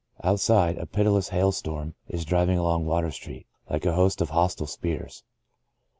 Out 0.23 0.39
side, 0.39 0.79
a 0.79 0.87
pitiless 0.87 1.29
hail 1.29 1.51
storm 1.51 1.93
is 2.07 2.25
driving 2.25 2.57
along 2.57 2.87
Water 2.87 3.11
Street, 3.11 3.45
like 3.69 3.85
a 3.85 3.93
host 3.93 4.19
of 4.19 4.31
hostile 4.31 4.65
spears. 4.65 5.23